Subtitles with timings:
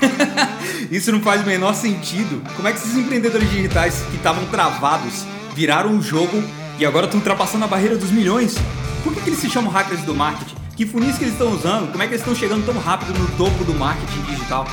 [0.90, 2.42] Isso não faz o menor sentido.
[2.56, 6.42] Como é que esses empreendedores digitais que estavam travados viraram um jogo
[6.78, 8.56] e agora estão ultrapassando a barreira dos milhões?
[9.02, 10.56] Por que, que eles se chamam hackers do marketing?
[10.76, 11.90] Que funis que eles estão usando?
[11.90, 14.66] Como é que eles estão chegando tão rápido no topo do marketing digital?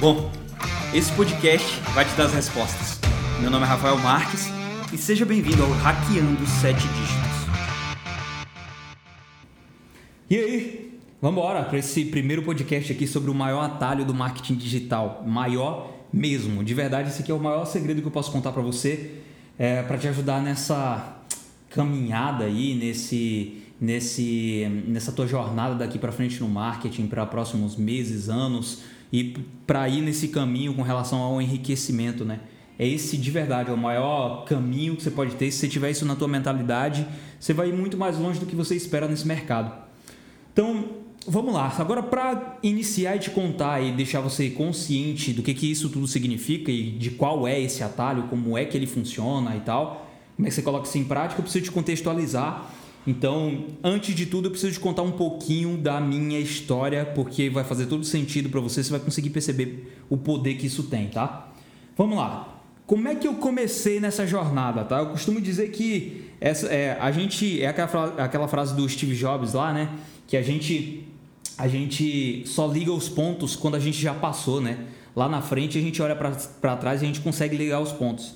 [0.00, 0.30] Bom,
[0.94, 2.98] esse podcast vai te dar as respostas.
[3.40, 4.48] Meu nome é Rafael Marques
[4.92, 7.32] e seja bem-vindo ao Hackeando 7 Dígitos.
[10.30, 10.81] E aí?
[11.22, 15.22] Vamos embora para esse primeiro podcast aqui sobre o maior atalho do marketing digital.
[15.24, 16.64] Maior mesmo.
[16.64, 19.18] De verdade, esse aqui é o maior segredo que eu posso contar para você
[19.56, 21.22] é, para te ajudar nessa
[21.70, 28.28] caminhada aí, nesse nesse, nessa tua jornada daqui para frente no marketing para próximos meses,
[28.28, 28.82] anos
[29.12, 32.40] e para ir nesse caminho com relação ao enriquecimento, né?
[32.76, 35.52] É esse de verdade, é o maior caminho que você pode ter.
[35.52, 37.06] Se você tiver isso na tua mentalidade,
[37.38, 39.72] você vai ir muito mais longe do que você espera nesse mercado.
[40.52, 41.74] Então, vamos lá.
[41.78, 46.06] Agora, para iniciar e te contar e deixar você consciente do que, que isso tudo
[46.06, 50.46] significa e de qual é esse atalho, como é que ele funciona e tal, como
[50.46, 52.70] é que você coloca isso em prática, eu preciso te contextualizar
[53.06, 57.64] então, antes de tudo, eu preciso te contar um pouquinho da minha história, porque vai
[57.64, 61.48] fazer todo sentido para você, você vai conseguir perceber o poder que isso tem, tá?
[61.96, 62.60] Vamos lá.
[62.86, 65.00] Como é que eu comecei nessa jornada, tá?
[65.00, 69.54] Eu costumo dizer que essa é a gente é aquela, aquela frase do Steve Jobs
[69.54, 69.88] lá, né?
[70.28, 71.01] Que a gente
[71.62, 74.78] a gente só liga os pontos quando a gente já passou, né?
[75.14, 78.34] Lá na frente a gente olha para trás e a gente consegue ligar os pontos.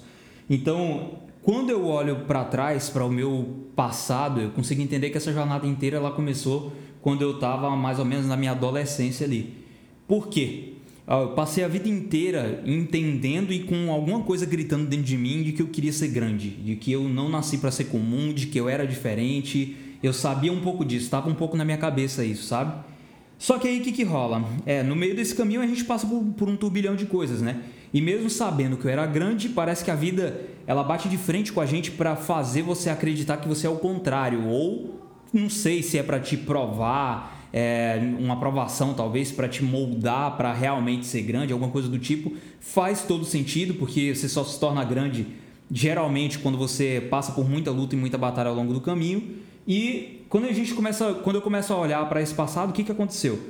[0.48, 5.32] Então, quando eu olho para trás, para o meu passado, eu consigo entender que essa
[5.32, 9.54] jornada inteira ela começou quando eu estava mais ou menos na minha adolescência ali.
[10.06, 10.74] Por quê?
[11.08, 15.50] Eu passei a vida inteira entendendo e com alguma coisa gritando dentro de mim de
[15.50, 18.60] que eu queria ser grande, de que eu não nasci para ser comum, de que
[18.60, 19.74] eu era diferente.
[20.00, 22.94] Eu sabia um pouco disso, estava um pouco na minha cabeça isso, sabe?
[23.38, 24.44] Só que aí o que, que rola?
[24.64, 27.62] É, no meio desse caminho a gente passa por, por um turbilhão de coisas, né?
[27.92, 31.52] E mesmo sabendo que eu era grande, parece que a vida ela bate de frente
[31.52, 34.46] com a gente para fazer você acreditar que você é o contrário.
[34.48, 35.00] Ou
[35.32, 40.52] não sei se é para te provar, é, uma aprovação talvez, para te moldar para
[40.52, 42.32] realmente ser grande, alguma coisa do tipo.
[42.60, 45.26] Faz todo sentido, porque você só se torna grande
[45.70, 49.36] geralmente quando você passa por muita luta e muita batalha ao longo do caminho.
[49.66, 52.84] E quando a gente começa, quando eu começo a olhar para esse passado, o que,
[52.84, 53.40] que aconteceu?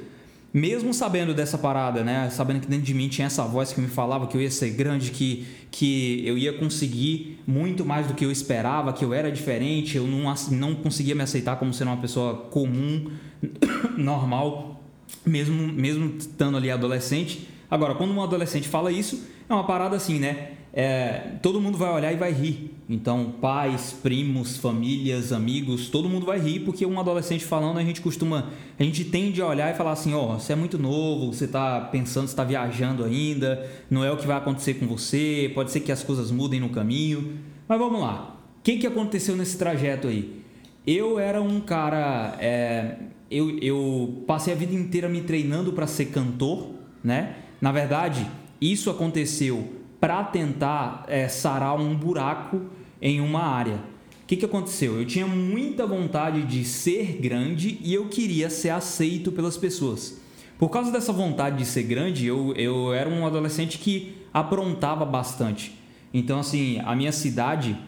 [0.57, 2.31] mesmo sabendo dessa parada, né?
[2.31, 4.71] Sabendo que dentro de mim tinha essa voz que me falava que eu ia ser
[4.71, 9.31] grande, que, que eu ia conseguir muito mais do que eu esperava, que eu era
[9.31, 13.11] diferente, eu não, não conseguia me aceitar como sendo uma pessoa comum,
[13.99, 14.83] normal,
[15.27, 17.47] mesmo, mesmo estando ali adolescente.
[17.71, 20.53] Agora, quando um adolescente fala isso, é uma parada assim, né?
[20.79, 22.71] É, todo mundo vai olhar e vai rir.
[22.87, 28.03] Então, pais, primos, famílias, amigos, todo mundo vai rir porque um adolescente falando, a gente
[28.03, 31.33] costuma, a gente tende a olhar e falar assim: ó, oh, você é muito novo,
[31.33, 35.71] você está pensando, está viajando ainda, não é o que vai acontecer com você, pode
[35.71, 37.39] ser que as coisas mudem no caminho.
[37.67, 40.43] Mas vamos lá, o que, que aconteceu nesse trajeto aí?
[40.87, 42.97] Eu era um cara, é,
[43.31, 47.37] eu, eu passei a vida inteira me treinando para ser cantor, né?
[47.63, 52.63] Na verdade, isso aconteceu para tentar é, sarar um buraco
[53.01, 53.77] em uma área.
[54.23, 54.99] O que, que aconteceu?
[54.99, 60.21] Eu tinha muita vontade de ser grande e eu queria ser aceito pelas pessoas.
[60.59, 65.79] Por causa dessa vontade de ser grande, eu, eu era um adolescente que aprontava bastante.
[66.13, 67.79] Então, assim, a minha cidade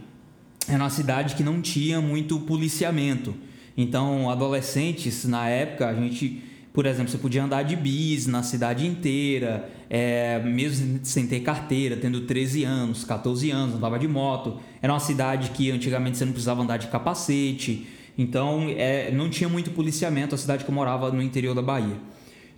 [0.69, 3.35] era uma cidade que não tinha muito policiamento.
[3.77, 6.43] Então, adolescentes, na época, a gente
[6.73, 11.97] por exemplo, você podia andar de bis na cidade inteira, é, mesmo sem ter carteira,
[11.97, 14.59] tendo 13 anos, 14 anos, andava de moto.
[14.81, 17.87] Era uma cidade que antigamente você não precisava andar de capacete,
[18.17, 21.97] então é, não tinha muito policiamento, a cidade que eu morava no interior da Bahia.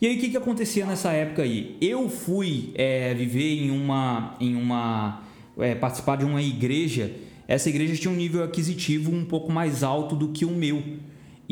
[0.00, 1.76] E aí o que, que acontecia nessa época aí?
[1.80, 4.34] Eu fui é, viver em uma.
[4.40, 5.22] Em uma
[5.58, 7.12] é, participar de uma igreja.
[7.46, 10.82] Essa igreja tinha um nível aquisitivo um pouco mais alto do que o meu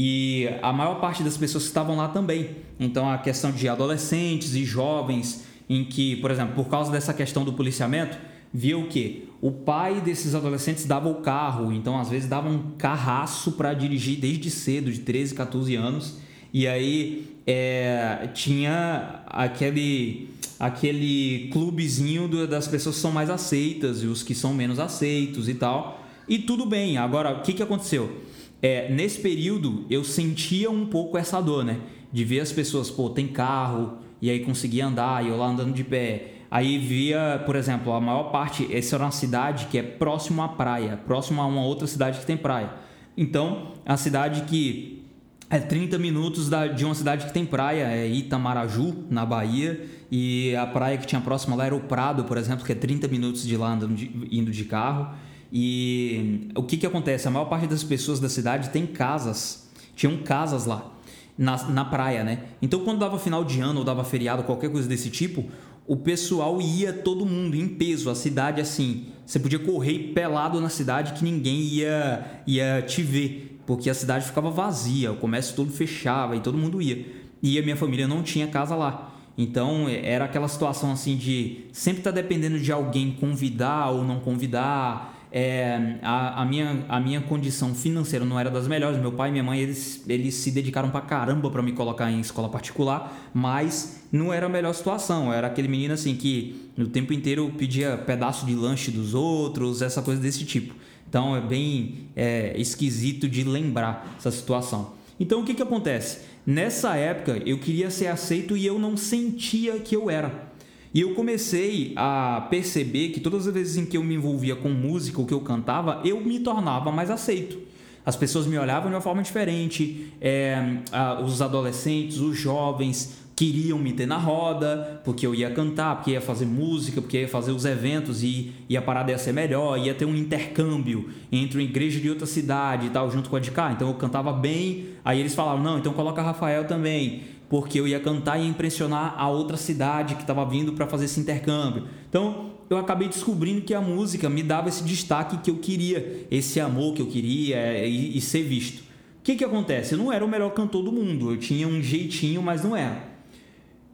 [0.00, 2.50] e a maior parte das pessoas que estavam lá também.
[2.78, 7.44] Então a questão de adolescentes e jovens em que, por exemplo, por causa dessa questão
[7.44, 8.16] do policiamento,
[8.54, 12.70] via o que o pai desses adolescentes dava o carro, então às vezes dava um
[12.78, 16.18] carraço para dirigir desde cedo, de 13, 14 anos,
[16.54, 20.30] e aí é, tinha aquele
[20.60, 25.54] aquele clubezinho das pessoas que são mais aceitas e os que são menos aceitos e
[25.54, 26.04] tal.
[26.28, 26.98] E tudo bem.
[26.98, 28.27] Agora, o que, que aconteceu?
[28.60, 31.78] É, nesse período eu sentia um pouco essa dor, né?
[32.12, 35.72] De ver as pessoas, pô, tem carro, e aí conseguia andar, e eu lá andando
[35.72, 36.32] de pé.
[36.50, 40.48] Aí via, por exemplo, a maior parte, essa era uma cidade que é próximo à
[40.48, 42.70] praia, próximo a uma outra cidade que tem praia.
[43.16, 45.04] Então, é a cidade que
[45.50, 50.54] é 30 minutos da, de uma cidade que tem praia, é Itamaraju, na Bahia, e
[50.56, 53.46] a praia que tinha próxima lá era o Prado, por exemplo, que é 30 minutos
[53.46, 55.14] de lá andando de, indo de carro.
[55.52, 57.26] E o que, que acontece?
[57.26, 60.92] A maior parte das pessoas da cidade tem casas, tinham casas lá,
[61.36, 62.40] na, na praia, né?
[62.60, 65.46] Então quando dava final de ano ou dava feriado, qualquer coisa desse tipo,
[65.86, 70.68] o pessoal ia todo mundo em peso, a cidade assim, você podia correr pelado na
[70.68, 75.70] cidade que ninguém ia, ia te ver porque a cidade ficava vazia, o comércio todo
[75.70, 77.04] fechava e todo mundo ia.
[77.42, 79.14] E a minha família não tinha casa lá.
[79.36, 84.02] Então é, era aquela situação assim de sempre estar tá dependendo de alguém convidar ou
[84.02, 85.17] não convidar.
[85.30, 88.98] É, a, a, minha, a minha condição financeira não era das melhores.
[88.98, 92.20] Meu pai e minha mãe eles, eles se dedicaram pra caramba para me colocar em
[92.20, 95.26] escola particular, mas não era a melhor situação.
[95.26, 99.82] Eu era aquele menino assim que no tempo inteiro pedia pedaço de lanche dos outros,
[99.82, 100.74] essa coisa desse tipo.
[101.08, 104.92] Então é bem é, esquisito de lembrar essa situação.
[105.18, 106.20] Então o que, que acontece?
[106.46, 110.47] Nessa época eu queria ser aceito e eu não sentia que eu era.
[110.94, 114.68] E eu comecei a perceber que todas as vezes em que eu me envolvia com
[114.70, 117.58] música ou que eu cantava, eu me tornava mais aceito.
[118.04, 120.78] As pessoas me olhavam de uma forma diferente, é,
[121.22, 126.20] os adolescentes, os jovens queriam me ter na roda, porque eu ia cantar, porque ia
[126.20, 129.94] fazer música, porque ia fazer os eventos e, e a parada ia ser melhor, ia
[129.94, 133.52] ter um intercâmbio entre uma igreja de outra cidade e tal, junto com a de
[133.52, 133.70] cá.
[133.70, 137.98] Então eu cantava bem, aí eles falavam, não, então coloca Rafael também, porque eu ia
[137.98, 141.88] cantar e impressionar a outra cidade que estava vindo para fazer esse intercâmbio.
[142.08, 146.60] Então eu acabei descobrindo que a música me dava esse destaque que eu queria, esse
[146.60, 148.80] amor que eu queria é, e, e ser visto.
[148.80, 149.94] O que, que acontece?
[149.94, 153.08] Eu não era o melhor cantor do mundo, eu tinha um jeitinho, mas não era.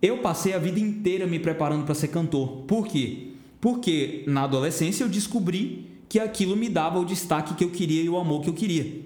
[0.02, 2.64] Eu passei a vida inteira me preparando para ser cantor.
[2.66, 3.28] Por quê?
[3.60, 8.08] Porque na adolescência eu descobri que aquilo me dava o destaque que eu queria e
[8.08, 9.00] o amor que eu queria.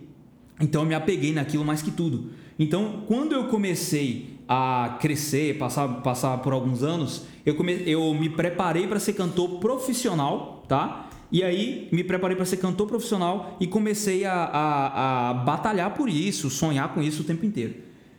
[0.61, 2.31] Então eu me apeguei naquilo mais que tudo.
[2.59, 8.31] Então, quando eu comecei a crescer, passar, passar por alguns anos, eu, come, eu me
[8.31, 11.11] preparei para ser cantor profissional, tá?
[11.31, 16.09] E aí me preparei para ser cantor profissional e comecei a, a, a, batalhar por
[16.09, 17.75] isso, sonhar com isso o tempo inteiro.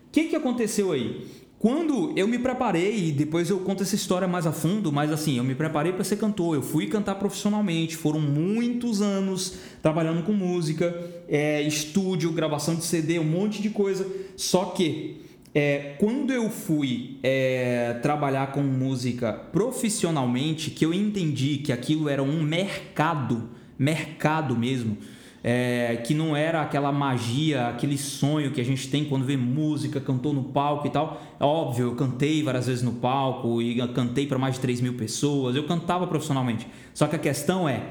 [0.08, 1.28] O que, que aconteceu aí?
[1.58, 5.44] Quando eu me preparei, depois eu conto essa história mais a fundo, mas assim, eu
[5.44, 10.96] me preparei para ser cantor, eu fui cantar profissionalmente, foram muitos anos trabalhando com música,
[11.28, 14.08] é, estúdio, gravação de CD, um monte de coisa.
[14.38, 15.19] Só que
[15.54, 22.22] é, quando eu fui é, trabalhar com música profissionalmente, que eu entendi que aquilo era
[22.22, 24.98] um mercado, mercado mesmo
[25.44, 30.00] é, que não era aquela magia, aquele sonho que a gente tem quando vê música,
[30.00, 31.22] cantou no palco e tal.
[31.40, 35.56] Óbvio, eu cantei várias vezes no palco e cantei para mais de 3 mil pessoas,
[35.56, 36.68] eu cantava profissionalmente.
[36.94, 37.84] Só que a questão é,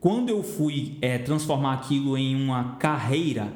[0.00, 3.52] quando eu fui é, transformar aquilo em uma carreira,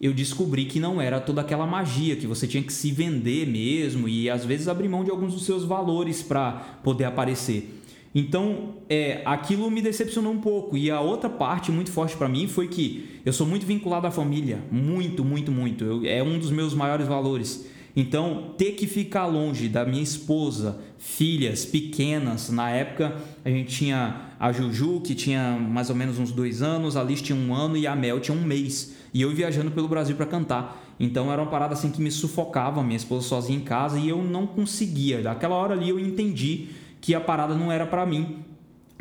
[0.00, 4.08] eu descobri que não era toda aquela magia, que você tinha que se vender mesmo
[4.08, 6.52] e às vezes abrir mão de alguns dos seus valores para
[6.82, 7.74] poder aparecer.
[8.14, 10.76] Então, é, aquilo me decepcionou um pouco.
[10.76, 14.10] E a outra parte muito forte para mim foi que eu sou muito vinculado à
[14.10, 15.84] família, muito, muito, muito.
[15.84, 17.66] Eu, é um dos meus maiores valores.
[18.00, 24.34] Então, ter que ficar longe da minha esposa, filhas pequenas, na época a gente tinha
[24.38, 27.76] a Juju, que tinha mais ou menos uns dois anos, a Liz tinha um ano
[27.76, 28.94] e a Mel tinha um mês.
[29.12, 30.80] E eu viajando pelo Brasil para cantar.
[31.00, 34.22] Então era uma parada assim que me sufocava, minha esposa sozinha em casa, e eu
[34.22, 35.20] não conseguia.
[35.20, 36.68] Daquela hora ali eu entendi
[37.00, 38.44] que a parada não era para mim.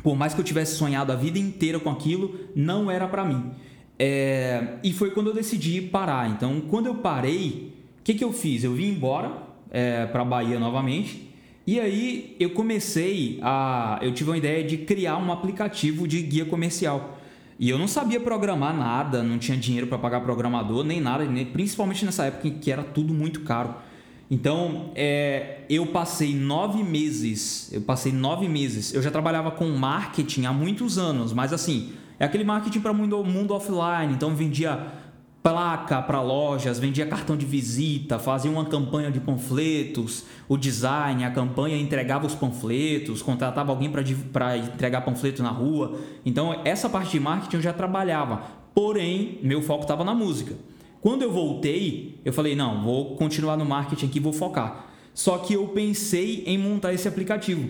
[0.02, 3.52] Por mais que eu tivesse sonhado a vida inteira com aquilo, não era para mim.
[4.00, 4.80] É...
[4.84, 6.32] e foi quando eu decidi parar.
[6.32, 7.77] Então, quando eu parei,
[8.08, 8.64] que, que eu fiz?
[8.64, 9.34] Eu vim embora
[9.70, 11.30] é, para Bahia novamente.
[11.66, 14.00] E aí eu comecei a.
[14.02, 17.20] Eu tive uma ideia de criar um aplicativo de guia comercial.
[17.60, 22.06] E eu não sabia programar nada, não tinha dinheiro para pagar programador, nem nada, principalmente
[22.06, 23.76] nessa época em que era tudo muito caro.
[24.32, 30.46] Então, é, eu passei nove meses, eu passei nove meses, eu já trabalhava com marketing
[30.46, 34.94] há muitos anos, mas assim, é aquele marketing para o mundo, mundo offline, então vendia
[35.42, 41.32] placa para lojas, vendia cartão de visita, fazia uma campanha de panfletos, o design, a
[41.32, 46.00] campanha entregava os panfletos, contratava alguém para entregar panfleto na rua.
[46.26, 48.42] Então, essa parte de marketing eu já trabalhava,
[48.74, 50.56] porém, meu foco estava na música.
[51.02, 54.88] Quando eu voltei, eu falei: não, vou continuar no marketing aqui, vou focar.
[55.14, 57.70] Só que eu pensei em montar esse aplicativo.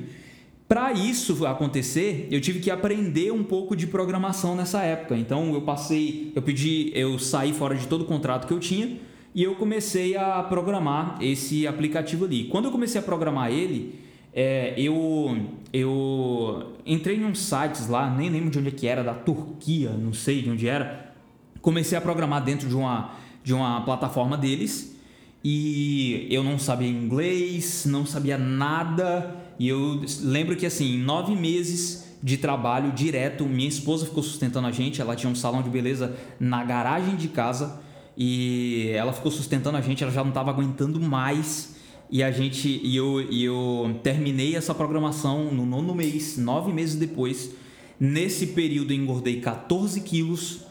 [0.67, 5.15] Para isso acontecer, eu tive que aprender um pouco de programação nessa época.
[5.15, 8.97] Então eu passei, eu pedi, eu saí fora de todo o contrato que eu tinha
[9.33, 12.45] e eu comecei a programar esse aplicativo ali.
[12.45, 13.95] Quando eu comecei a programar ele,
[14.33, 15.37] é, eu,
[15.71, 19.91] eu entrei em uns sites lá, nem lembro de onde é que era, da Turquia,
[19.91, 21.13] não sei de onde era.
[21.61, 23.15] Comecei a programar dentro de uma
[23.47, 24.93] de uma plataforma deles
[25.41, 29.46] e eu não sabia inglês, não sabia nada.
[29.59, 34.71] E eu lembro que assim, nove meses de trabalho direto, minha esposa ficou sustentando a
[34.71, 35.01] gente.
[35.01, 37.79] Ela tinha um salão de beleza na garagem de casa
[38.17, 40.03] e ela ficou sustentando a gente.
[40.03, 41.75] Ela já não estava aguentando mais.
[42.09, 46.95] E a gente e eu, e eu terminei essa programação no nono mês, nove meses
[46.95, 47.51] depois.
[47.99, 50.61] Nesse período engordei 14 quilos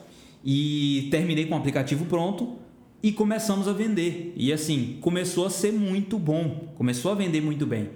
[0.45, 2.55] e terminei com o aplicativo pronto
[3.03, 4.33] e começamos a vender.
[4.37, 7.91] E assim, começou a ser muito bom, começou a vender muito bem.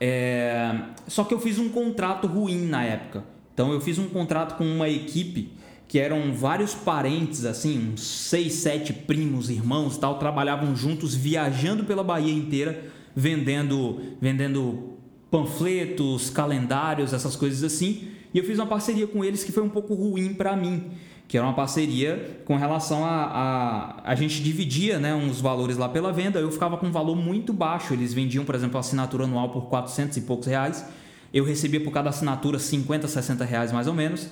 [0.00, 0.74] É...
[1.06, 3.24] Só que eu fiz um contrato ruim na época.
[3.54, 5.52] Então eu fiz um contrato com uma equipe
[5.88, 12.04] que eram vários parentes, assim, uns seis, sete primos, irmãos tal, trabalhavam juntos, viajando pela
[12.04, 12.84] Bahia inteira,
[13.16, 14.98] vendendo, vendendo
[15.30, 18.08] panfletos, calendários, essas coisas assim.
[18.32, 20.90] E eu fiz uma parceria com eles que foi um pouco ruim para mim,
[21.26, 25.88] que era uma parceria com relação a, a a gente dividia, né, uns valores lá
[25.88, 26.38] pela venda.
[26.38, 27.92] Eu ficava com um valor muito baixo.
[27.92, 30.84] Eles vendiam, por exemplo, a assinatura anual por 400 e poucos reais.
[31.32, 34.28] Eu recebia por cada assinatura 50, 60 reais mais ou menos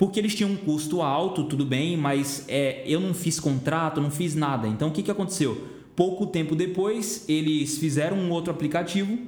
[0.00, 4.10] porque eles tinham um custo alto, tudo bem, mas é, eu não fiz contrato, não
[4.10, 4.66] fiz nada.
[4.66, 5.68] Então o que, que aconteceu?
[5.94, 9.18] Pouco tempo depois, eles fizeram um outro aplicativo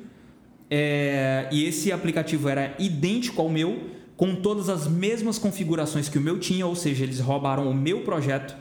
[0.71, 3.83] é, e esse aplicativo era idêntico ao meu,
[4.23, 8.03] com todas as mesmas configurações que o meu tinha, ou seja, eles roubaram o meu
[8.03, 8.55] projeto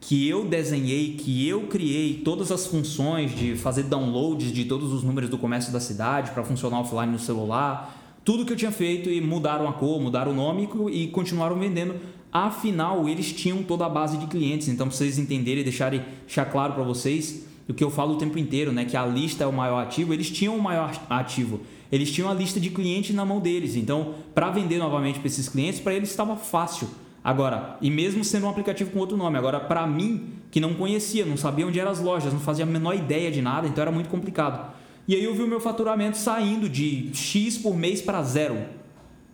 [0.00, 5.02] que eu desenhei, que eu criei todas as funções de fazer downloads de todos os
[5.02, 9.10] números do comércio da cidade para funcionar offline no celular, tudo que eu tinha feito
[9.10, 11.96] e mudaram a cor, mudaram o nome e continuaram vendendo.
[12.32, 14.68] Afinal, eles tinham toda a base de clientes.
[14.68, 18.38] Então, vocês entenderem e deixarem deixar claro para vocês o que eu falo o tempo
[18.38, 18.84] inteiro, né?
[18.84, 20.14] Que a lista é o maior ativo.
[20.14, 21.60] Eles tinham o maior ativo.
[21.90, 23.76] Eles tinham a lista de clientes na mão deles.
[23.76, 26.88] Então, para vender novamente para esses clientes, para eles estava fácil.
[27.22, 31.26] Agora, e mesmo sendo um aplicativo com outro nome, agora para mim, que não conhecia,
[31.26, 33.90] não sabia onde eram as lojas, não fazia a menor ideia de nada, então era
[33.90, 34.72] muito complicado.
[35.06, 38.58] E aí eu vi o meu faturamento saindo de X por mês para zero,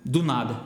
[0.05, 0.61] do nada.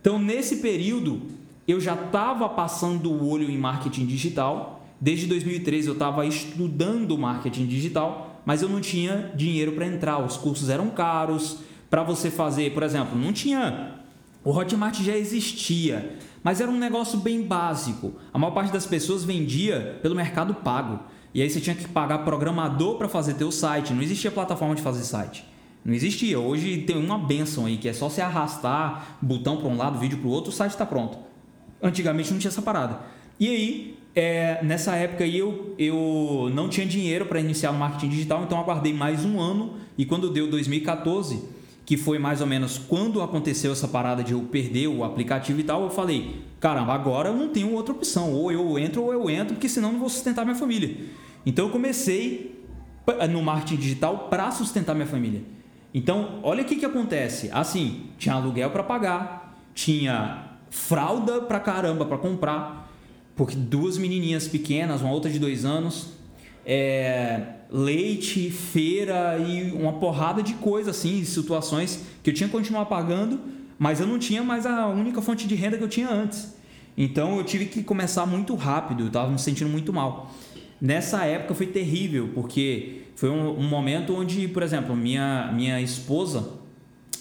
[0.00, 1.22] Então nesse período
[1.66, 4.86] eu já estava passando o olho em marketing digital.
[5.00, 10.24] Desde 2013 eu estava estudando marketing digital, mas eu não tinha dinheiro para entrar.
[10.24, 11.58] Os cursos eram caros.
[11.90, 13.96] Para você fazer, por exemplo, não tinha.
[14.42, 18.14] O Hotmart já existia, mas era um negócio bem básico.
[18.32, 21.00] A maior parte das pessoas vendia pelo mercado pago.
[21.34, 23.92] E aí você tinha que pagar programador para fazer teu site.
[23.92, 25.44] Não existia plataforma de fazer site.
[25.84, 26.38] Não existia.
[26.38, 30.18] Hoje tem uma benção aí que é só você arrastar botão para um lado, vídeo
[30.18, 31.18] para o outro, o site está pronto.
[31.82, 33.00] Antigamente não tinha essa parada.
[33.38, 38.08] E aí, é, nessa época aí eu, eu não tinha dinheiro para iniciar no marketing
[38.08, 41.42] digital, então aguardei mais um ano e quando deu 2014,
[41.84, 45.62] que foi mais ou menos quando aconteceu essa parada de eu perder o aplicativo e
[45.62, 49.28] tal, eu falei, caramba, agora eu não tenho outra opção, ou eu entro ou eu
[49.28, 50.96] entro, porque senão não vou sustentar minha família.
[51.44, 52.64] Então eu comecei
[53.30, 55.42] no marketing digital para sustentar minha família.
[55.92, 57.50] Então, olha o que, que acontece.
[57.52, 62.85] Assim, tinha aluguel para pagar, tinha fralda para caramba para comprar,
[63.36, 66.08] porque duas menininhas pequenas, uma outra de dois anos,
[66.64, 72.86] é, leite, feira e uma porrada de coisas assim, situações que eu tinha que continuar
[72.86, 73.38] pagando,
[73.78, 76.56] mas eu não tinha mais a única fonte de renda que eu tinha antes.
[76.96, 80.32] Então eu tive que começar muito rápido, eu estava me sentindo muito mal.
[80.80, 86.50] Nessa época foi terrível, porque foi um, um momento onde, por exemplo, minha, minha esposa,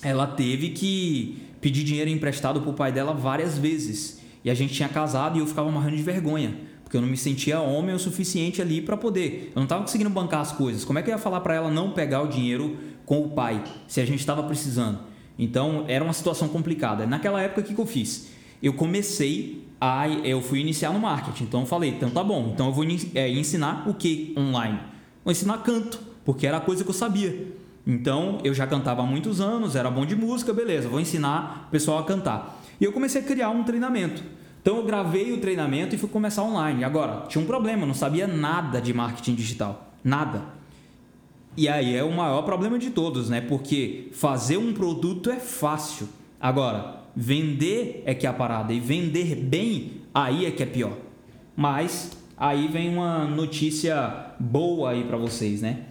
[0.02, 4.22] ela teve que pedir dinheiro emprestado para o pai dela várias vezes.
[4.46, 7.18] E a gente tinha casado e eu ficava morrendo de vergonha, porque eu não me
[7.18, 9.52] sentia homem o suficiente ali para poder.
[9.54, 10.86] Eu não estava conseguindo bancar as coisas.
[10.86, 13.64] Como é que eu ia falar para ela não pegar o dinheiro com o pai,
[13.88, 15.00] se a gente estava precisando?
[15.38, 17.06] Então era uma situação complicada.
[17.06, 18.30] Naquela época, o que, que eu fiz?
[18.62, 21.44] Eu comecei Aí eu fui iniciar no marketing.
[21.44, 22.52] Então eu falei, então tá bom.
[22.54, 24.80] Então eu vou é, ensinar o que online?
[25.24, 27.54] Vou ensinar canto, porque era a coisa que eu sabia.
[27.86, 31.72] Então eu já cantava há muitos anos, era bom de música, beleza, vou ensinar o
[31.72, 32.64] pessoal a cantar.
[32.80, 34.24] E eu comecei a criar um treinamento.
[34.66, 36.84] Então eu gravei o treinamento e fui começar online.
[36.84, 39.94] Agora, tinha um problema, eu não sabia nada de marketing digital.
[40.04, 40.42] Nada.
[41.56, 43.42] E aí é o maior problema de todos, né?
[43.42, 46.10] Porque fazer um produto é fácil.
[46.42, 50.98] Agora, Vender é que é a parada e vender bem aí é que é pior.
[51.56, 55.84] Mas aí vem uma notícia boa aí para vocês, né?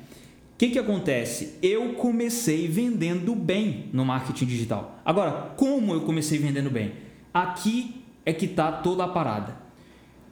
[0.52, 1.58] O que, que acontece?
[1.62, 5.00] Eu comecei vendendo bem no marketing digital.
[5.04, 6.92] Agora, como eu comecei vendendo bem?
[7.32, 9.64] Aqui é que está toda a parada.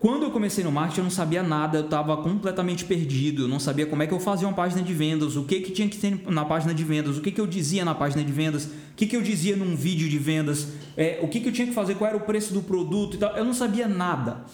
[0.03, 3.61] Quando eu comecei no marketing, eu não sabia nada, eu estava completamente perdido, eu não
[3.61, 5.97] sabia como é que eu fazia uma página de vendas, o que, que tinha que
[5.97, 8.71] ter na página de vendas, o que, que eu dizia na página de vendas, o
[8.97, 11.73] que, que eu dizia num vídeo de vendas, é, o que, que eu tinha que
[11.73, 13.37] fazer, qual era o preço do produto e tal.
[13.37, 14.45] Eu não sabia nada.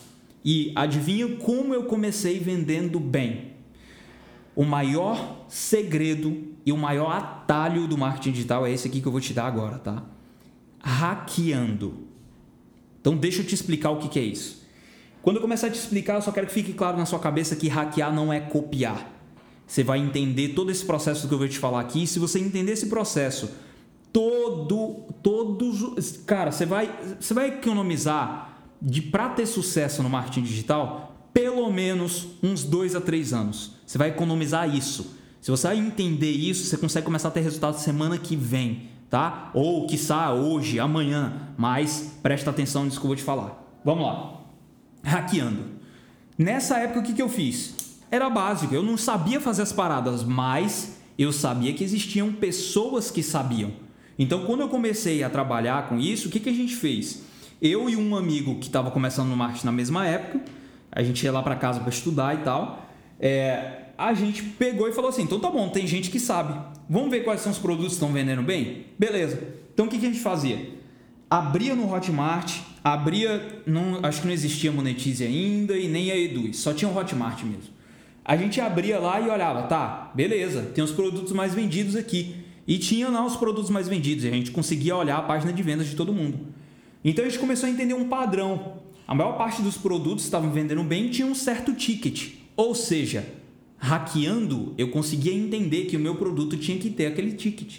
[0.45, 3.52] E adivinha como eu comecei vendendo bem?
[4.54, 9.12] O maior segredo e o maior atalho do marketing digital é esse aqui que eu
[9.12, 10.02] vou te dar agora, tá?
[10.83, 12.08] Hackeando.
[13.09, 14.62] Então deixa eu te explicar o que, que é isso.
[15.23, 17.57] Quando eu começar a te explicar, eu só quero que fique claro na sua cabeça
[17.57, 19.11] que hackear não é copiar.
[19.67, 22.07] Você vai entender todo esse processo que eu vou te falar aqui.
[22.07, 23.50] Se você entender esse processo,
[24.12, 31.31] todo, todos, cara, você vai, você vai economizar de para ter sucesso no marketing digital
[31.33, 33.73] pelo menos uns dois a três anos.
[33.87, 35.17] Você vai economizar isso.
[35.41, 39.50] Se você entender isso, você consegue começar a ter resultado semana que vem, tá?
[39.55, 41.49] Ou quiçá hoje, amanhã.
[41.57, 43.65] Mas presta atenção nisso que eu vou te falar.
[43.85, 44.41] Vamos lá.
[45.03, 45.65] Hackeando.
[46.37, 47.99] Nessa época, o que, que eu fiz?
[48.11, 48.75] Era básico.
[48.75, 53.73] Eu não sabia fazer as paradas, mas eu sabia que existiam pessoas que sabiam.
[54.19, 57.23] Então, quando eu comecei a trabalhar com isso, o que, que a gente fez?
[57.61, 60.41] Eu e um amigo que estava começando no marketing na mesma época,
[60.91, 62.87] a gente ia lá para casa para estudar e tal.
[63.21, 66.77] É, a gente pegou e falou assim: então tá bom, tem gente que sabe.
[66.88, 68.87] Vamos ver quais são os produtos que estão vendendo bem?
[68.99, 69.42] Beleza.
[69.75, 70.71] Então o que, a gente fazia?
[71.28, 73.62] Abria no Hotmart, abria.
[73.66, 77.42] Não, acho que não existia Monetize ainda e nem a Eduz, só tinha o Hotmart
[77.42, 77.78] mesmo.
[78.25, 82.37] A gente abria lá e olhava, tá, beleza, tem os produtos mais vendidos aqui.
[82.66, 85.62] E tinha lá os produtos mais vendidos, e a gente conseguia olhar a página de
[85.62, 86.38] vendas de todo mundo.
[87.02, 88.83] Então a gente começou a entender um padrão.
[89.07, 92.35] A maior parte dos produtos que estavam vendendo bem tinha um certo ticket.
[92.54, 93.25] Ou seja,
[93.78, 97.78] hackeando, eu conseguia entender que o meu produto tinha que ter aquele ticket.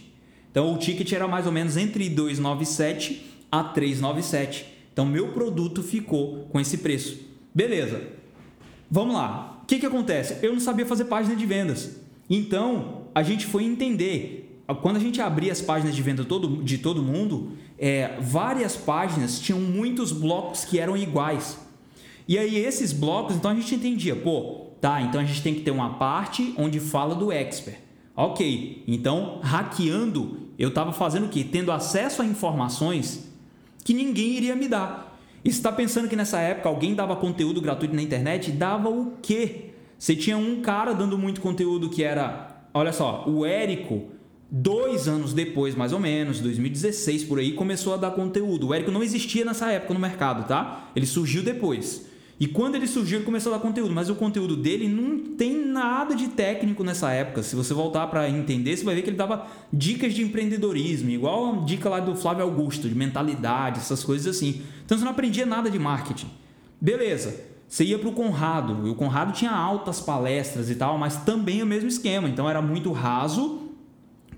[0.49, 4.65] Então o ticket era mais ou menos entre 297 a 397.
[4.93, 7.19] Então meu produto ficou com esse preço.
[7.53, 8.01] Beleza.
[8.89, 9.59] Vamos lá.
[9.63, 10.37] O que, que acontece?
[10.41, 11.99] Eu não sabia fazer página de vendas.
[12.29, 14.61] Então a gente foi entender.
[14.81, 19.39] Quando a gente abria as páginas de venda todo, de todo mundo, é, várias páginas
[19.39, 21.57] tinham muitos blocos que eram iguais.
[22.27, 25.61] E aí esses blocos, então a gente entendia, pô, Tá, então a gente tem que
[25.61, 27.77] ter uma parte onde fala do expert.
[28.15, 31.45] Ok, então hackeando, eu estava fazendo o quê?
[31.49, 33.29] Tendo acesso a informações
[33.83, 35.17] que ninguém iria me dar.
[35.43, 38.51] E está pensando que nessa época alguém dava conteúdo gratuito na internet?
[38.51, 39.71] Dava o quê?
[39.97, 44.03] Você tinha um cara dando muito conteúdo que era, olha só, o Érico,
[44.51, 48.67] dois anos depois, mais ou menos, 2016 por aí, começou a dar conteúdo.
[48.67, 50.89] O Érico não existia nessa época no mercado, tá?
[50.95, 52.08] Ele surgiu depois.
[52.39, 55.53] E quando ele surgiu, ele começou a dar conteúdo, mas o conteúdo dele não tem
[55.65, 57.43] nada de técnico nessa época.
[57.43, 61.53] Se você voltar para entender, você vai ver que ele dava dicas de empreendedorismo, igual
[61.53, 64.61] a dica lá do Flávio Augusto, de mentalidade, essas coisas assim.
[64.85, 66.27] Então você não aprendia nada de marketing.
[66.79, 67.49] Beleza.
[67.67, 71.61] Você ia para o Conrado, e o Conrado tinha altas palestras e tal, mas também
[71.61, 72.27] o mesmo esquema.
[72.27, 73.69] Então era muito raso,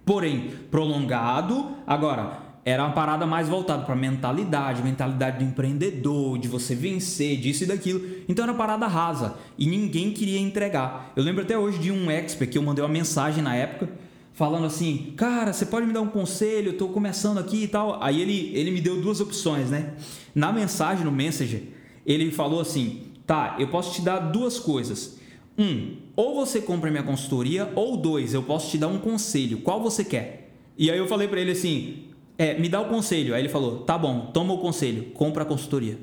[0.04, 1.70] porém prolongado.
[1.88, 7.64] Agora, era uma parada mais voltada para mentalidade, mentalidade do empreendedor, de você vencer, disso
[7.64, 8.02] e daquilo.
[8.30, 11.12] Então era parada rasa e ninguém queria entregar.
[11.16, 13.90] Eu lembro até hoje de um expert que eu mandei uma mensagem na época
[14.34, 16.70] falando assim: "Cara, você pode me dar um conselho?
[16.70, 18.02] Eu tô começando aqui e tal".
[18.02, 19.94] Aí ele ele me deu duas opções, né?
[20.36, 21.64] Na mensagem no Messenger,
[22.06, 25.20] ele falou assim: "Tá, eu posso te dar duas coisas.
[25.58, 29.62] Um, ou você compra minha consultoria, ou dois, eu posso te dar um conselho.
[29.62, 32.11] Qual você quer?" E aí eu falei para ele assim:
[32.42, 33.36] é, me dá o conselho.
[33.36, 36.00] Aí ele falou: tá bom, toma o conselho, compra a consultoria.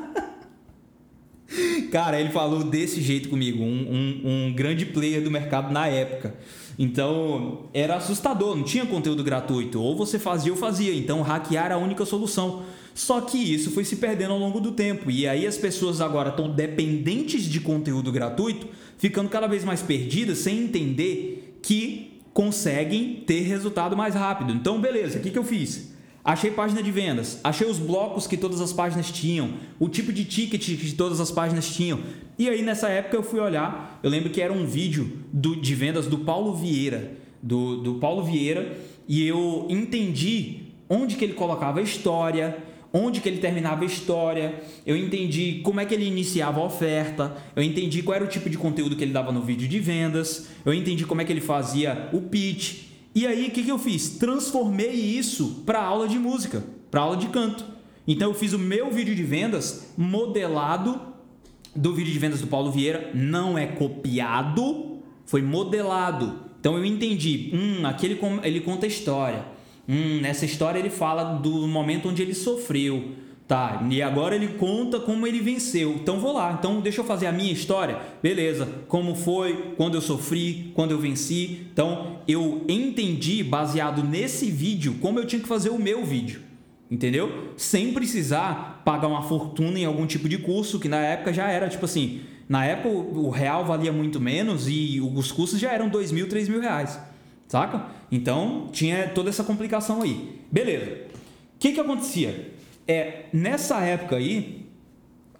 [1.91, 6.36] Cara, ele falou desse jeito comigo, um, um, um, grande player do mercado na época.
[6.78, 9.82] Então era assustador, não tinha conteúdo gratuito.
[9.82, 10.93] Ou você fazia ou fazia.
[10.93, 12.63] Então hackear era a única solução.
[12.93, 15.10] Só que isso foi se perdendo ao longo do tempo.
[15.12, 20.39] E aí as pessoas agora estão dependentes de conteúdo gratuito, ficando cada vez mais perdidas
[20.39, 22.09] sem entender que
[22.39, 24.54] conseguem ter resultado mais rápido.
[24.54, 25.93] Então, beleza, o que, que eu fiz?
[26.23, 30.23] Achei página de vendas, achei os blocos que todas as páginas tinham, o tipo de
[30.23, 31.99] ticket que todas as páginas tinham.
[32.38, 35.75] E aí nessa época eu fui olhar, eu lembro que era um vídeo do, de
[35.75, 37.12] vendas do Paulo Vieira,
[37.43, 42.58] do, do Paulo Vieira, e eu entendi onde que ele colocava a história,
[42.91, 47.38] onde que ele terminava a história, eu entendi como é que ele iniciava a oferta,
[47.56, 50.49] eu entendi qual era o tipo de conteúdo que ele dava no vídeo de vendas,
[50.65, 52.89] eu entendi como é que ele fazia o pitch.
[53.13, 54.17] E aí o que, que eu fiz?
[54.17, 57.65] Transformei isso para aula de música, para aula de canto.
[58.08, 60.99] Então eu fiz o meu vídeo de vendas modelado
[61.75, 66.49] do vídeo de vendas do Paulo Vieira, não é copiado, foi modelado.
[66.60, 69.59] Então eu entendi, hum, aqui ele, ele conta a história
[69.89, 73.15] Hum, nessa história ele fala do momento onde ele sofreu.
[73.47, 75.93] Tá, e agora ele conta como ele venceu.
[75.93, 76.56] Então vou lá.
[76.60, 77.97] Então deixa eu fazer a minha história.
[78.21, 78.69] Beleza.
[78.88, 81.65] Como foi, quando eu sofri, quando eu venci.
[81.73, 86.41] Então eu entendi, baseado nesse vídeo, como eu tinha que fazer o meu vídeo.
[86.89, 87.54] entendeu?
[87.58, 91.69] Sem precisar pagar uma fortuna em algum tipo de curso, que na época já era
[91.69, 96.12] tipo assim, na época o real valia muito menos e os custos já eram dois
[96.12, 96.99] mil, três mil reais,
[97.49, 97.88] saca?
[98.09, 100.39] Então tinha toda essa complicação aí.
[100.49, 101.07] Beleza.
[101.55, 102.53] O que que acontecia?
[102.88, 104.67] É, nessa época aí,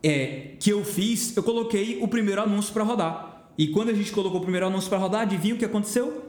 [0.04, 3.52] é, que eu fiz, eu coloquei o primeiro anúncio para rodar.
[3.58, 6.26] E quando a gente colocou o primeiro anúncio para rodar, adivinha o que aconteceu?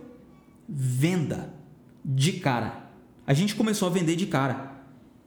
[0.68, 1.52] Venda
[2.04, 2.90] de cara.
[3.26, 4.70] A gente começou a vender de cara.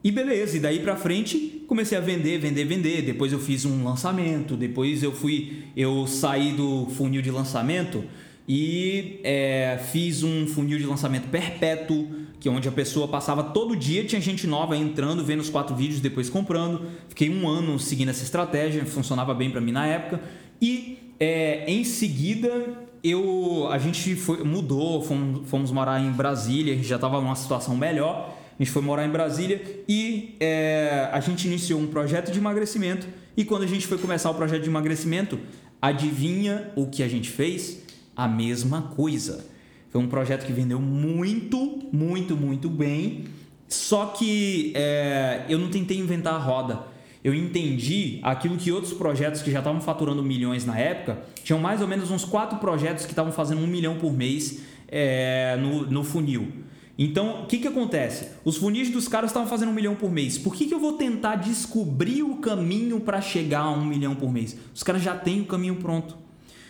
[0.02, 3.02] E beleza, e daí para frente comecei a vender, vender, vender.
[3.02, 8.04] Depois eu fiz um lançamento, depois eu fui, eu saí do funil de lançamento
[8.46, 13.74] e é, fiz um funil de lançamento perpétuo, que é onde a pessoa passava todo
[13.74, 16.86] dia, tinha gente nova entrando, vendo os quatro vídeos, depois comprando.
[17.08, 20.20] Fiquei um ano seguindo essa estratégia, funcionava bem para mim na época.
[20.60, 26.96] E é, em seguida eu, a gente foi, mudou, fomos, fomos morar em Brasília, já
[26.96, 28.34] estava numa situação melhor.
[28.58, 33.06] A gente foi morar em Brasília e é, a gente iniciou um projeto de emagrecimento.
[33.36, 35.38] E quando a gente foi começar o projeto de emagrecimento,
[35.82, 37.83] adivinha o que a gente fez?
[38.16, 39.44] A mesma coisa.
[39.90, 43.24] Foi um projeto que vendeu muito, muito, muito bem.
[43.68, 46.94] Só que é, eu não tentei inventar a roda.
[47.22, 51.80] Eu entendi aquilo que outros projetos que já estavam faturando milhões na época, tinham mais
[51.80, 56.04] ou menos uns quatro projetos que estavam fazendo um milhão por mês é, no, no
[56.04, 56.52] funil.
[56.98, 58.28] Então, o que, que acontece?
[58.44, 60.38] Os funis dos caras estavam fazendo um milhão por mês.
[60.38, 64.32] Por que, que eu vou tentar descobrir o caminho para chegar a um milhão por
[64.32, 64.56] mês?
[64.72, 66.23] Os caras já têm o caminho pronto.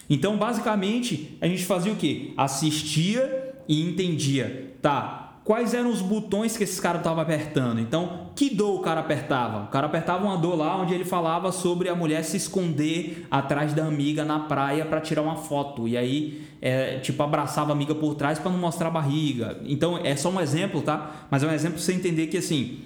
[0.08, 2.32] Então, basicamente, a gente fazia o quê?
[2.36, 4.74] Assistia e entendia.
[4.82, 7.78] Tá, quais eram os botões que esses caras estavam apertando.
[7.78, 9.64] Então, que dor o cara apertava?
[9.64, 13.74] O cara apertava uma dor lá onde ele falava sobre a mulher se esconder atrás
[13.74, 15.86] da amiga na praia para tirar uma foto.
[15.86, 19.60] E aí, é, tipo, abraçava a amiga por trás para não mostrar a barriga.
[19.66, 21.26] Então, é só um exemplo, tá?
[21.30, 22.78] Mas é um exemplo para você entender que, assim,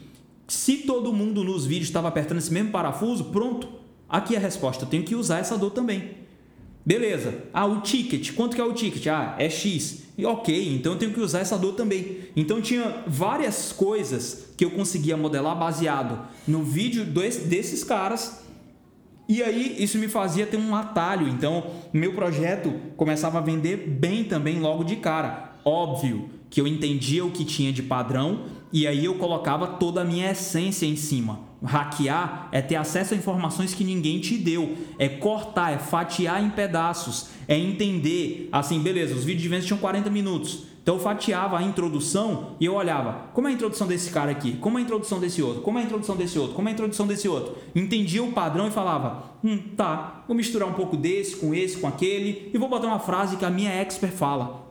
[0.48, 3.68] se todo mundo nos vídeos estava apertando esse mesmo parafuso, pronto.
[4.08, 4.84] Aqui é a resposta.
[4.84, 6.27] Eu tenho que usar essa dor também.
[6.88, 7.44] Beleza.
[7.52, 8.32] Ah, o ticket.
[8.32, 9.08] Quanto que é o ticket?
[9.08, 10.04] Ah, é X.
[10.16, 12.20] E ok, então eu tenho que usar essa dor também.
[12.34, 18.42] Então tinha várias coisas que eu conseguia modelar baseado no vídeo desses caras.
[19.28, 21.28] E aí isso me fazia ter um atalho.
[21.28, 25.56] Então meu projeto começava a vender bem também logo de cara.
[25.66, 30.04] Óbvio que eu entendia o que tinha de padrão e aí eu colocava toda a
[30.04, 31.40] minha essência em cima.
[31.62, 36.50] Hackear é ter acesso a informações que ninguém te deu, é cortar, é fatiar em
[36.50, 40.68] pedaços, é entender, assim, beleza, os vídeos de vendas tinham 40 minutos.
[40.88, 44.52] Então eu fatiava a introdução e eu olhava, como é a introdução desse cara aqui?
[44.52, 45.60] Como é a introdução desse outro?
[45.60, 46.54] Como é a introdução desse outro?
[46.54, 47.56] Como é a introdução desse outro?
[47.74, 51.86] Entendia o padrão e falava, hum, tá, vou misturar um pouco desse com esse, com
[51.86, 54.67] aquele e vou botar uma frase que a minha expert fala.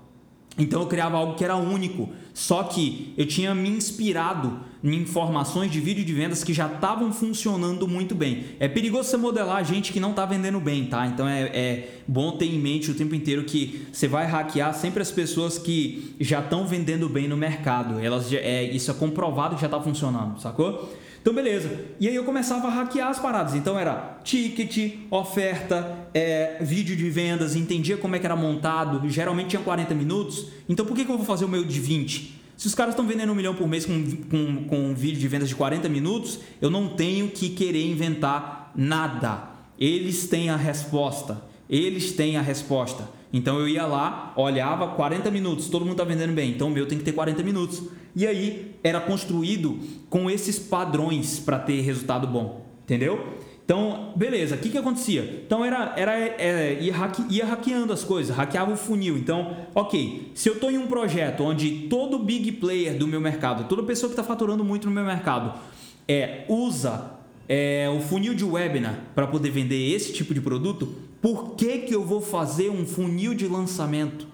[0.57, 5.71] Então eu criava algo que era único, só que eu tinha me inspirado em informações
[5.71, 8.45] de vídeo de vendas que já estavam funcionando muito bem.
[8.59, 11.05] É perigoso você modelar gente que não está vendendo bem, tá?
[11.05, 15.01] Então é, é, bom ter em mente o tempo inteiro que você vai hackear sempre
[15.01, 17.99] as pessoas que já estão vendendo bem no mercado.
[17.99, 20.91] Elas é, isso é comprovado que já está funcionando, sacou?
[21.27, 21.69] Então, beleza.
[21.99, 23.53] E aí eu começava a hackear as paradas.
[23.53, 29.09] Então era ticket, oferta, é, vídeo de vendas, entendia como é que era montado.
[29.09, 30.47] Geralmente tinha 40 minutos.
[30.69, 32.33] Então por que, que eu vou fazer o meu de 20?
[32.55, 35.27] Se os caras estão vendendo um milhão por mês com, com, com um vídeo de
[35.27, 39.49] vendas de 40 minutos, eu não tenho que querer inventar nada.
[39.77, 41.41] Eles têm a resposta.
[41.69, 43.17] Eles têm a resposta.
[43.33, 46.87] Então eu ia lá, olhava 40 minutos, todo mundo está vendendo bem, então o meu
[46.87, 47.83] tem que ter 40 minutos.
[48.17, 53.37] E aí era construído com esses padrões para ter resultado bom, entendeu?
[53.63, 55.43] Então, beleza, o que, que acontecia?
[55.45, 59.19] Então era, era é, ia, hacke, ia hackeando as coisas, hackeava o funil.
[59.19, 63.67] Então, ok, se eu estou em um projeto onde todo big player do meu mercado,
[63.69, 65.59] toda pessoa que está faturando muito no meu mercado,
[66.07, 67.11] é, usa
[67.47, 71.93] é, o funil de webinar para poder vender esse tipo de produto, por que, que
[71.93, 74.27] eu vou fazer um funil de lançamento?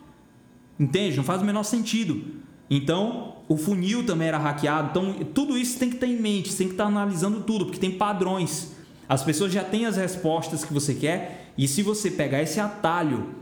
[0.80, 1.18] Entende?
[1.18, 2.43] Não faz o menor sentido.
[2.70, 4.90] Então, o funil também era hackeado.
[4.90, 7.92] Então, tudo isso tem que ter em mente, tem que estar analisando tudo, porque tem
[7.92, 8.72] padrões.
[9.08, 13.36] As pessoas já têm as respostas que você quer, e se você pegar esse atalho,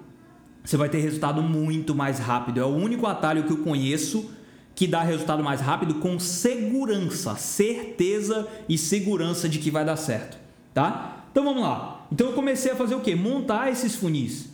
[0.64, 2.60] você vai ter resultado muito mais rápido.
[2.60, 4.32] É o único atalho que eu conheço
[4.74, 10.38] que dá resultado mais rápido com segurança, certeza e segurança de que vai dar certo,
[10.74, 11.26] tá?
[11.32, 12.08] Então vamos lá.
[12.12, 13.14] Então eu comecei a fazer o que?
[13.16, 14.51] Montar esses funis.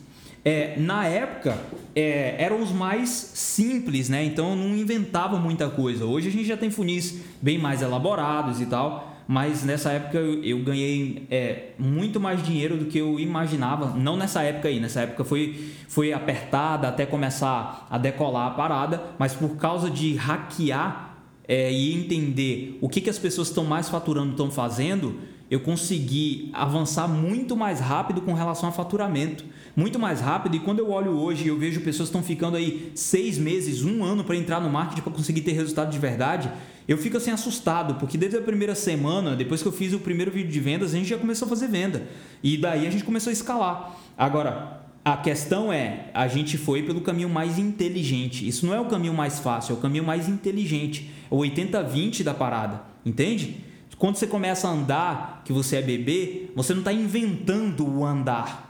[0.48, 1.58] É, na época
[1.94, 4.24] é, eram os mais simples, né?
[4.24, 6.06] Então não inventava muita coisa.
[6.06, 10.42] Hoje a gente já tem funis bem mais elaborados e tal mas nessa época eu,
[10.42, 13.94] eu ganhei é, muito mais dinheiro do que eu imaginava.
[13.94, 19.02] Não nessa época aí, nessa época foi, foi apertada até começar a decolar a parada,
[19.18, 23.90] mas por causa de hackear é, e entender o que, que as pessoas estão mais
[23.90, 29.44] faturando, estão fazendo, eu consegui avançar muito mais rápido com relação a faturamento.
[29.74, 30.56] Muito mais rápido.
[30.56, 33.82] E quando eu olho hoje e eu vejo pessoas que estão ficando aí seis meses,
[33.82, 36.50] um ano para entrar no marketing para conseguir ter resultado de verdade,
[36.86, 40.30] eu fico assim assustado, porque desde a primeira semana, depois que eu fiz o primeiro
[40.30, 42.08] vídeo de vendas, a gente já começou a fazer venda.
[42.42, 43.96] E daí a gente começou a escalar.
[44.16, 48.46] Agora, a questão é, a gente foi pelo caminho mais inteligente.
[48.46, 51.08] Isso não é o caminho mais fácil, é o caminho mais inteligente.
[51.30, 53.67] É o 80-20 da parada, entende?
[53.98, 58.68] Quando você começa a andar, que você é bebê, você não está inventando o andar.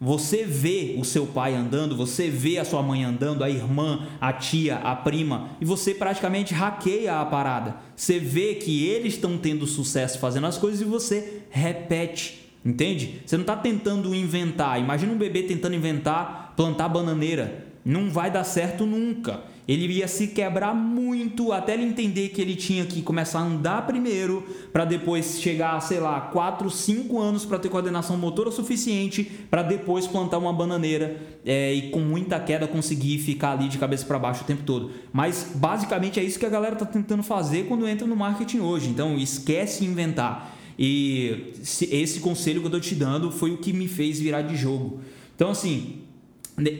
[0.00, 4.32] Você vê o seu pai andando, você vê a sua mãe andando, a irmã, a
[4.32, 7.76] tia, a prima, e você praticamente hackeia a parada.
[7.94, 12.50] Você vê que eles estão tendo sucesso fazendo as coisas e você repete.
[12.64, 13.20] Entende?
[13.24, 14.80] Você não está tentando inventar.
[14.80, 17.66] Imagina um bebê tentando inventar plantar bananeira.
[17.84, 22.54] Não vai dar certo nunca ele ia se quebrar muito até ele entender que ele
[22.54, 27.58] tinha que começar a andar primeiro para depois chegar, sei lá, 4, 5 anos para
[27.58, 33.18] ter coordenação motora suficiente para depois plantar uma bananeira é, e com muita queda conseguir
[33.18, 34.90] ficar ali de cabeça para baixo o tempo todo.
[35.12, 38.90] Mas basicamente é isso que a galera está tentando fazer quando entra no marketing hoje.
[38.90, 40.54] Então esquece inventar.
[40.78, 44.56] E esse conselho que eu estou te dando foi o que me fez virar de
[44.56, 45.00] jogo.
[45.34, 46.03] Então assim,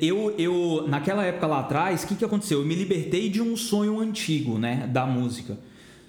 [0.00, 2.60] eu, eu naquela época lá atrás, o que, que aconteceu?
[2.60, 5.58] Eu me libertei de um sonho antigo, né, da música.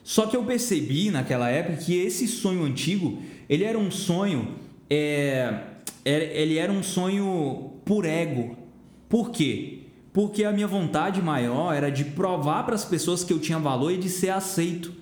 [0.04, 3.17] Só que eu percebi naquela época que esse sonho antigo,
[3.49, 4.49] ele era um sonho,
[4.88, 5.62] é,
[6.06, 8.56] ele era um sonho por ego.
[9.10, 9.80] Por quê?
[10.13, 13.91] Porque a minha vontade maior era de provar para as pessoas que eu tinha valor
[13.91, 14.93] e de ser aceito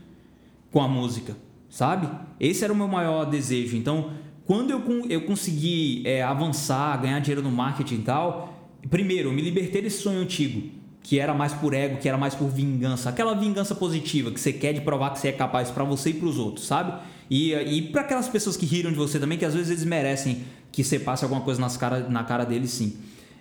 [0.72, 1.36] com a música,
[1.70, 2.10] sabe?
[2.40, 3.76] Esse era o meu maior desejo.
[3.76, 4.12] Então,
[4.46, 9.42] quando eu, eu consegui é, avançar, ganhar dinheiro no marketing e tal, primeiro, eu me
[9.42, 10.70] libertei desse sonho antigo,
[11.02, 14.52] que era mais por ego, que era mais por vingança, aquela vingança positiva que você
[14.52, 17.02] quer de provar que você é capaz para você e para os outros, sabe?
[17.30, 20.44] E, e para aquelas pessoas que riram de você também, que às vezes eles merecem
[20.72, 22.98] que você passe alguma coisa nas cara, na cara deles, sim.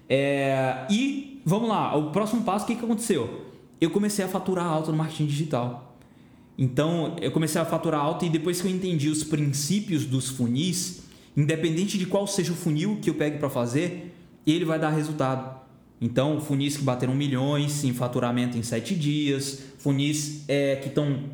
[0.08, 3.46] É, e vamos lá, o próximo passo, o que, que aconteceu?
[3.80, 5.91] Eu comecei a faturar alto no marketing digital.
[6.56, 11.02] Então, eu comecei a faturar alto e depois que eu entendi os princípios dos funis,
[11.36, 14.14] independente de qual seja o funil que eu pegue para fazer,
[14.46, 15.60] ele vai dar resultado.
[16.00, 21.30] Então, funis que bateram milhões em faturamento em sete dias, funis é, que estão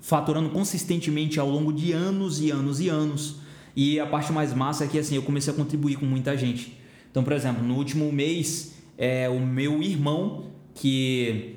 [0.00, 3.36] faturando consistentemente ao longo de anos e anos e anos.
[3.74, 6.78] E a parte mais massa é que assim, eu comecei a contribuir com muita gente.
[7.10, 11.56] Então, por exemplo, no último mês, é, o meu irmão, que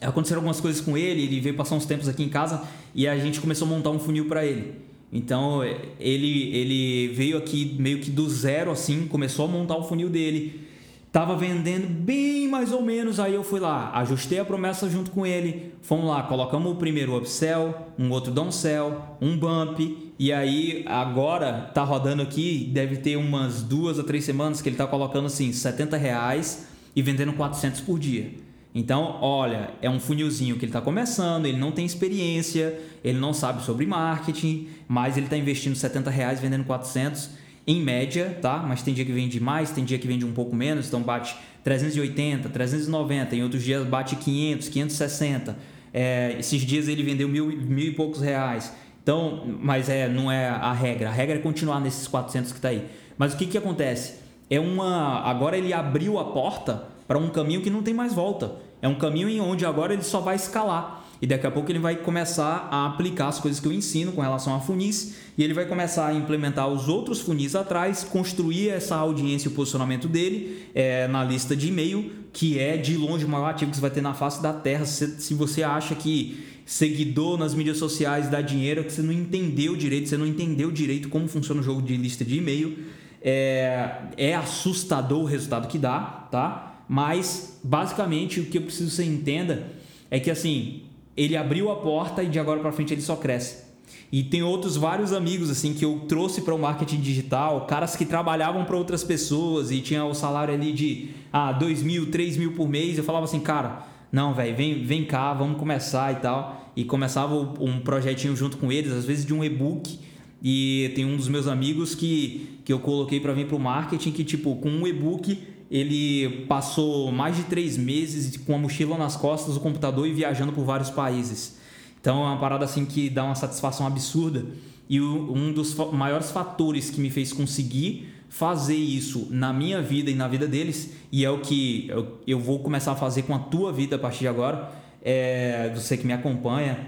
[0.00, 2.62] aconteceram algumas coisas com ele, ele veio passar uns tempos aqui em casa
[2.94, 4.74] e a gente começou a montar um funil para ele.
[5.12, 5.62] Então
[6.00, 10.64] ele, ele veio aqui meio que do zero assim, começou a montar o funil dele.
[11.12, 15.24] Tava vendendo bem mais ou menos, aí eu fui lá, ajustei a promessa junto com
[15.24, 15.72] ele.
[15.80, 19.78] Fomos lá, colocamos o primeiro upsell, um outro downsell, um bump,
[20.18, 24.76] e aí agora tá rodando aqui, deve ter umas duas a três semanas que ele
[24.76, 28.32] tá colocando assim 70 reais e vendendo 400 por dia.
[28.74, 33.32] Então, olha, é um funilzinho que ele está começando, ele não tem experiência, ele não
[33.32, 37.30] sabe sobre marketing, mas ele está investindo 70 reais vendendo 400
[37.66, 38.58] em média, tá?
[38.58, 41.36] Mas tem dia que vende mais, tem dia que vende um pouco menos, então bate
[41.62, 45.56] 380, 390, em outros dias bate 500, 560.
[45.92, 48.72] É, esses dias ele vendeu mil, mil e poucos reais.
[49.04, 51.10] Então, mas é, não é a regra.
[51.10, 52.84] A regra é continuar nesses 400 que está aí.
[53.16, 54.14] Mas o que, que acontece?
[54.50, 55.20] É uma.
[55.20, 58.52] Agora ele abriu a porta para um caminho que não tem mais volta.
[58.80, 61.04] É um caminho em onde agora ele só vai escalar.
[61.22, 64.20] E daqui a pouco ele vai começar a aplicar as coisas que eu ensino com
[64.20, 68.96] relação a funis e ele vai começar a implementar os outros funis atrás, construir essa
[68.96, 73.28] audiência e o posicionamento dele é, na lista de e-mail, que é de longe o
[73.28, 74.84] maior ativo que você vai ter na face da terra.
[74.84, 79.12] Se, se você acha que seguidor nas mídias sociais dá dinheiro, é que você não
[79.12, 82.78] entendeu direito, você não entendeu direito como funciona o jogo de lista de e-mail.
[83.22, 86.73] É, é assustador o resultado que dá, tá?
[86.88, 89.66] Mas, basicamente, o que eu preciso que você entenda
[90.10, 90.82] é que, assim,
[91.16, 93.64] ele abriu a porta e de agora para frente ele só cresce.
[94.10, 98.04] E tem outros vários amigos assim que eu trouxe para o marketing digital, caras que
[98.04, 102.52] trabalhavam para outras pessoas e tinha o salário ali de ah, 2 mil, 3 mil
[102.52, 102.96] por mês.
[102.96, 106.70] Eu falava assim, cara, não, velho, vem, vem cá, vamos começar e tal.
[106.76, 109.98] E começava um projetinho junto com eles, às vezes de um e-book.
[110.42, 114.12] E tem um dos meus amigos que, que eu coloquei para vir para o marketing
[114.12, 115.38] que, tipo, com um e-book
[115.74, 120.52] ele passou mais de três meses com a mochila nas costas, o computador e viajando
[120.52, 121.58] por vários países.
[122.00, 124.46] Então é uma parada assim que dá uma satisfação absurda.
[124.88, 130.14] E um dos maiores fatores que me fez conseguir fazer isso na minha vida e
[130.14, 131.90] na vida deles, e é o que
[132.24, 134.70] eu vou começar a fazer com a tua vida a partir de agora,
[135.02, 136.78] é, você que me acompanha,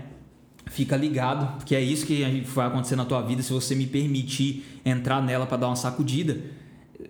[0.67, 2.23] fica ligado, porque é isso que
[2.55, 6.39] vai acontecer na tua vida se você me permitir entrar nela para dar uma sacudida.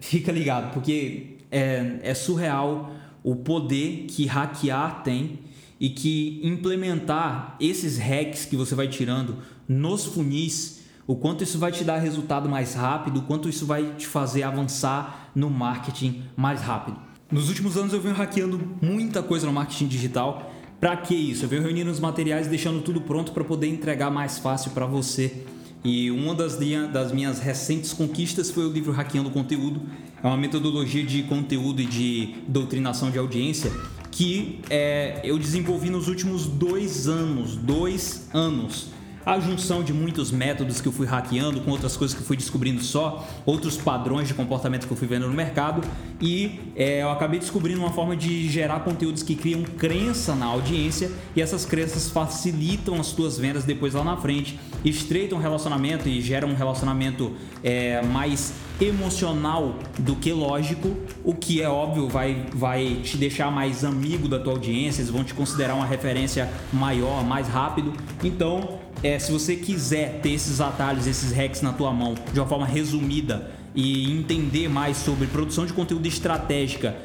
[0.01, 2.93] Fica ligado, porque é, é surreal
[3.25, 5.41] o poder que hackear tem
[5.81, 11.73] e que implementar esses hacks que você vai tirando nos funis, o quanto isso vai
[11.73, 16.61] te dar resultado mais rápido, o quanto isso vai te fazer avançar no marketing mais
[16.61, 16.99] rápido.
[17.31, 21.47] Nos últimos anos eu venho hackeando muita coisa no marketing digital para que isso?
[21.47, 25.45] Eu venho reunindo os materiais, deixando tudo pronto para poder entregar mais fácil para você.
[25.83, 26.59] E uma das,
[26.93, 29.81] das minhas recentes conquistas foi o livro Hackeando Conteúdo.
[30.27, 33.71] É uma metodologia de conteúdo e de doutrinação de audiência
[34.11, 37.55] que é, eu desenvolvi nos últimos dois anos.
[37.55, 38.89] Dois anos
[39.27, 42.37] a junção de muitos métodos que eu fui hackeando com outras coisas que eu fui
[42.37, 45.83] descobrindo só, outros padrões de comportamento que eu fui vendo no mercado
[46.21, 51.11] e é, eu acabei descobrindo uma forma de gerar conteúdos que criam crença na audiência
[51.35, 56.21] e essas crenças facilitam as tuas vendas depois lá na frente, estreitam o relacionamento e
[56.21, 57.33] geram um relacionamento
[57.65, 63.85] é, mais emocional do que lógico, o que é óbvio vai, vai te deixar mais
[63.85, 67.93] amigo da tua audiência, eles vão te considerar uma referência maior, mais rápido.
[68.23, 72.47] Então, é, se você quiser ter esses atalhos, esses hacks na tua mão de uma
[72.47, 76.97] forma resumida e entender mais sobre produção de conteúdo estratégica,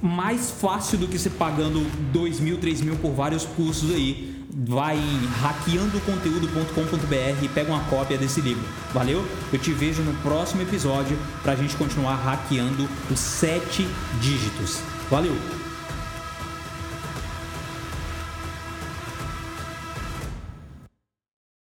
[0.00, 4.96] mais fácil do que você pagando 2 mil, 3 mil por vários cursos aí, vai
[4.96, 8.64] em hackeandoconteúdo.com.br e pega uma cópia desse livro.
[8.92, 9.24] Valeu?
[9.52, 13.86] Eu te vejo no próximo episódio para a gente continuar hackeando os sete
[14.20, 14.80] dígitos.
[15.10, 15.67] Valeu!